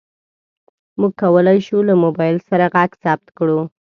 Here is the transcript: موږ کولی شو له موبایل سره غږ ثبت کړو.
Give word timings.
موږ 0.99 1.11
کولی 1.21 1.57
شو 1.67 1.77
له 1.89 1.93
موبایل 2.03 2.37
سره 2.49 2.65
غږ 2.73 2.91
ثبت 3.03 3.27
کړو. 3.37 3.59